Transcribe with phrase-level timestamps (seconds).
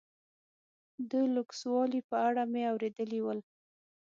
[1.09, 3.39] د لوکسوالي په اړه مې اورېدلي ول.